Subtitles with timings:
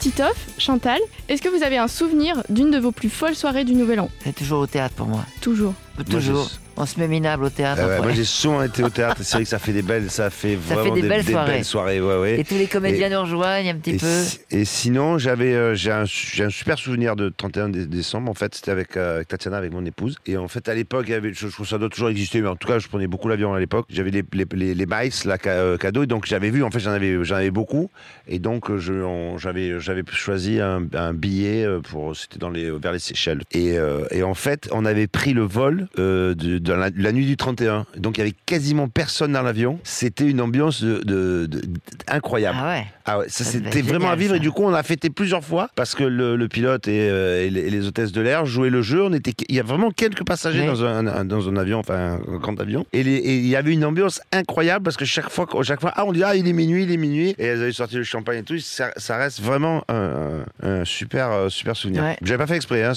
[0.00, 3.74] Titoff, Chantal, est-ce que vous avez un souvenir d'une de vos plus folles soirées du
[3.74, 4.08] Nouvel An?
[4.24, 5.26] C'est toujours au théâtre pour moi.
[5.42, 5.74] Toujours.
[6.08, 6.50] Toujours.
[6.82, 7.82] On se met minable au théâtre.
[7.82, 8.02] Ouais, après.
[8.06, 10.56] moi j'ai souvent été au théâtre, c'est vrai que ça fait des belles, ça fait
[10.66, 11.52] Ça vraiment fait des belles soirées.
[11.52, 12.40] belles soirées, ouais, ouais.
[12.40, 14.06] Et tous les comédiens nous rejoignent un petit Et, peu.
[14.24, 18.30] si- et sinon, j'avais, euh, j'ai un, super souvenir de 31 dé- décembre.
[18.30, 20.16] En fait, c'était avec, euh, avec Tatiana, avec mon épouse.
[20.26, 22.40] Et en fait, à l'époque, il y avait, je, je trouve ça doit toujours exister,
[22.40, 23.86] mais en tout cas, je prenais beaucoup l'avion à l'époque.
[23.90, 26.02] J'avais les, les, les, les miles, là, ca- euh, cadeaux.
[26.04, 27.90] Et donc, j'avais vu, en fait, j'en avais, j'en avais beaucoup.
[28.26, 32.98] Et donc, je, j'avais, j'avais choisi un, un billet pour, c'était dans les, vers les
[32.98, 33.42] Seychelles.
[33.52, 33.76] Et,
[34.12, 36.34] et en fait, on avait pris le vol de,
[36.76, 37.86] la, la nuit du 31.
[37.96, 39.78] Donc, il y avait quasiment personne dans l'avion.
[39.84, 41.62] C'était une ambiance de, de- de-
[42.08, 42.58] incroyable.
[42.60, 42.84] Ah ouais.
[43.06, 44.36] Ah ouais, ça c'était vraiment à vivre ça.
[44.36, 47.44] et du coup on a fêté plusieurs fois parce que le, le pilote et, euh,
[47.44, 49.02] et les, et les hôtesses de l'air jouaient le jeu.
[49.02, 50.66] On était, il y a vraiment quelques passagers Oui.
[50.66, 52.86] dans, un, un- dans un avion, enfin un grand avion.
[52.92, 55.92] Et, les- et il y avait une ambiance incroyable parce que chaque fois, chaque fois,
[55.96, 58.04] ah on dit ah il est minuit, il est minuit et elles avaient sorti le
[58.04, 58.58] champagne et tout.
[58.60, 62.02] Ça, ça reste vraiment un, un super euh, super souvenir.
[62.04, 62.16] Ouais.
[62.22, 62.84] J'avais pas fait exprès.
[62.84, 62.92] Hein,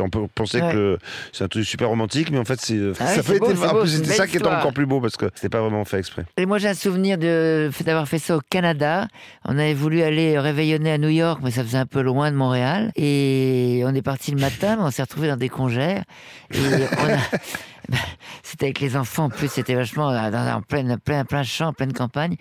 [0.00, 0.72] on peut penser Ouais.
[0.72, 0.98] que
[1.32, 3.88] c'est un truc super romantique, mais en fait c'est Ah ça beau, c'est en plus,
[3.88, 4.58] c'était ça qui était histoire.
[4.58, 6.24] encore plus beau parce que c'était pas vraiment fait exprès.
[6.36, 9.08] Et moi, j'ai un souvenir d'avoir fait ça au Canada.
[9.44, 12.36] On avait voulu aller réveillonner à New York, mais ça faisait un peu loin de
[12.36, 12.92] Montréal.
[12.96, 16.04] Et on est parti le matin, mais on s'est retrouvé dans des congères.
[16.52, 17.18] Et on a...
[17.88, 17.98] Ben,
[18.42, 21.68] C'était avec les enfants, en plus, c'était vachement euh, dans, en plein, plein, plein champ,
[21.68, 22.36] en pleine campagne.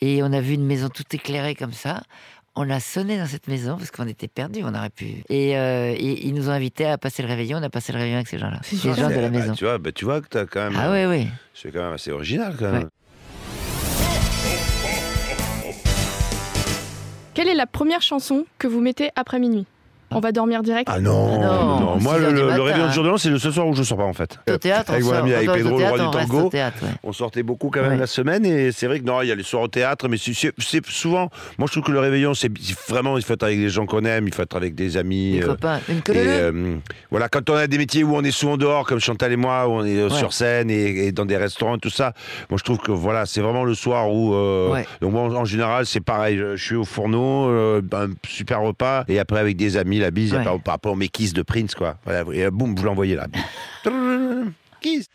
[0.00, 2.02] Et on a vu une maison toute éclairée comme ça.
[2.56, 5.22] On a sonné dans cette maison parce qu'on était perdus, on aurait pu.
[5.28, 7.58] Et, euh, et ils nous ont invités à passer le réveillon.
[7.58, 9.52] On a passé le réveillon avec ces gens-là, C'est les gens de la Bah, maison.
[9.54, 10.76] tu vois, bah, tu vois que t'as quand même.
[10.76, 11.28] Ah oui, oui.
[11.54, 12.82] C'est quand même assez original quand même.
[12.82, 12.88] Ouais.
[17.34, 19.66] Quelle est la première chanson que vous mettez après minuit?
[20.12, 21.96] On va dormir direct Ah non, Ah non, non.
[22.00, 22.88] Moi, le, le matin, réveillon hein.
[22.88, 24.38] de jour de l'an, c'est le seul soir où je sors pas en fait.
[24.50, 26.40] Au théâtre, avec on mon sort- ami, avec Pedro, le roi du tango.
[26.46, 26.88] au théâtre, ouais.
[27.04, 27.96] On sortait beaucoup quand même Ouais.
[27.96, 30.16] la semaine et c'est vrai que non, il y a les soirs au théâtre, mais
[30.16, 31.28] c'est- souvent.
[31.58, 32.50] Moi, je trouve que le réveillon, c'est
[32.88, 35.32] vraiment, il faut être avec des gens qu'on aime, il faut être avec des amis.
[35.38, 35.80] Des euh, copains.
[35.88, 36.76] Une et, euh,
[37.10, 39.68] voilà, quand on a des métiers où on est souvent dehors, comme Chantal et moi,
[39.68, 40.14] où on est euh, Ouais.
[40.16, 42.12] sur scène et, et dans des restaurants, tout ça,
[42.50, 44.34] moi je trouve que voilà, c'est vraiment le soir où.
[44.34, 44.86] euh, Ouais.
[45.00, 46.36] Donc moi, en, en général, c'est pareil.
[46.36, 50.10] Je, je suis au fourneau, euh, un super repas, et après avec des amis, la
[50.10, 50.44] bise, il a Ouais.
[50.44, 51.96] par, par rapport aux mes kisses de Prince, quoi.
[52.04, 53.26] Voilà, et euh, boum, vous l'envoyez là.
[54.80, 55.06] Kiss.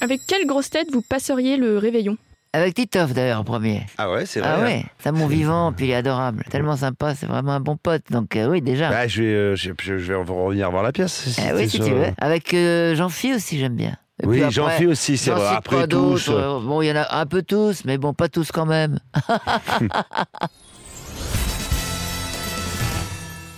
[0.00, 2.16] Avec quelle grosse tête vous passeriez le réveillon?
[2.54, 3.86] Avec Titoff d'ailleurs en premier.
[3.96, 4.48] Ah ouais, c'est vrai.
[4.52, 4.64] Ah hein.
[4.64, 6.44] ouais, c'est un bon vivant, puis il est adorable.
[6.50, 8.02] Tellement sympa, c'est vraiment un bon pote.
[8.10, 8.90] Donc euh, oui, déjà.
[8.90, 11.12] Bah, je, vais, euh, je, je vais revenir voir la pièce.
[11.30, 12.08] si Eh oui, c'est si tu veux.
[12.18, 13.96] Avec euh, Jean-Phi aussi, j'aime bien.
[14.22, 15.48] Et Oui, j'en fais aussi, c'est vrai.
[15.56, 16.28] Après tous.
[16.28, 18.98] Euh, Bon, il y en a un peu tous, mais bon, pas tous quand même.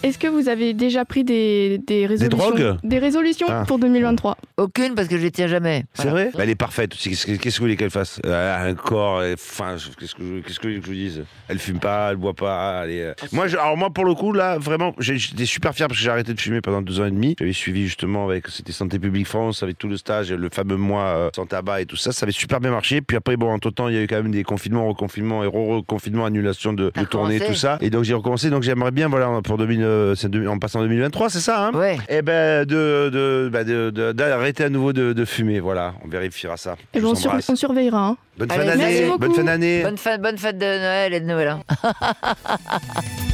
[0.05, 3.65] Est-ce que vous avez déjà pris des, des résolutions drogues Des résolutions Ah.
[3.67, 5.85] pour 2023 Aucune parce que je les tiens jamais.
[5.95, 6.25] C'est Voilà.
[6.27, 7.09] vrai bah, Elle est parfaite aussi.
[7.11, 10.67] Qu'est-ce que vous voulez qu'elle fasse Euh, Un corps, enfin, qu'est-ce que, je- qu'est-ce que
[10.67, 12.83] vous voulez que je vous dise Elle fume pas, elle boit pas.
[12.85, 15.89] Elle est, euh, Moi, je- alors moi, pour le coup, là, vraiment, j'étais super fier
[15.89, 17.35] parce que j'ai arrêté de fumer pendant deux ans et demi.
[17.39, 21.05] J'avais suivi justement avec, c'était Santé publique France, avec tout le stage, le fameux mois
[21.05, 22.13] euh, sans tabac et tout ça.
[22.13, 23.01] Ça avait super bien marché.
[23.01, 25.47] Puis après, bon, entre temps, il y a eu quand même des confinements, reconfinements et
[25.47, 27.79] re-reconfinements, annulation de, de tournées, tout ça.
[27.81, 28.51] Et donc j'ai recommencé.
[28.51, 31.67] Donc j'aimerais bien, voilà, pour 2000, euh, c'est deux- en passant en 2023, c'est ça,
[31.67, 31.73] hein?
[31.75, 31.97] Ouais.
[32.09, 35.95] Eh ben, de, de, bah, de- de- d'arrêter à nouveau de, de fumer, voilà.
[36.05, 36.77] On vérifiera ça.
[36.93, 38.07] Ben, on, sur- on surveillera.
[38.09, 38.17] hein.
[38.39, 39.13] Bonne Allez, fin merci d'année.
[39.19, 39.83] Bonne fin d'année.
[39.83, 41.63] Bonne fête, bonne fête de Noël et de Nouvel An.